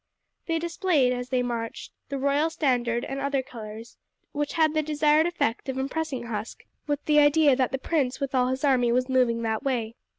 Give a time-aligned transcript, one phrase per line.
[0.47, 3.97] They displayed, as they marched, the royal standard and other colours,
[4.31, 8.33] which had the desired effect of impressing Huske with the idea that the prince with
[8.33, 9.93] all his army was moving that way.